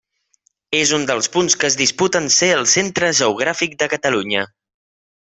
És 0.77 0.93
un 0.97 1.03
dels 1.11 1.27
punts 1.35 1.57
que 1.63 1.69
es 1.69 1.77
disputen 1.83 2.31
ser 2.37 2.49
el 2.57 2.65
centre 2.75 3.11
geogràfic 3.21 3.77
de 3.85 3.91
Catalunya. 3.97 4.43